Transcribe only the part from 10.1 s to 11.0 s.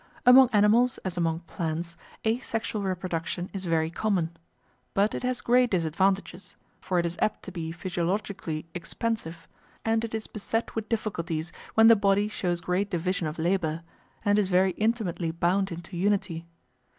is beset with